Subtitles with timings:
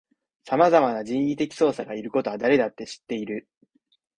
[0.45, 3.47] さまざまな人為的操作がいることは誰だって知っている